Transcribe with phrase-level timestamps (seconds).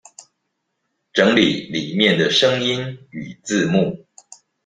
[1.13, 4.03] 整理裡面的聲音與字幕